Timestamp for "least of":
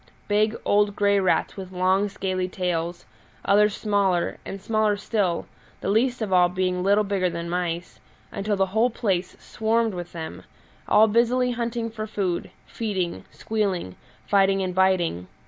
5.91-6.33